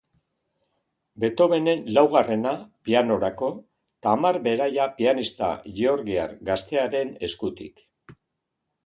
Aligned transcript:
Beethovenen 1.23 1.83
laugarrena, 1.97 2.53
pianorako, 2.89 3.49
Tamar 4.07 4.39
Beraia 4.47 4.87
pianista 4.95 5.51
georgiar 5.81 6.35
gaztearen 6.49 7.13
eskutik. 7.29 7.85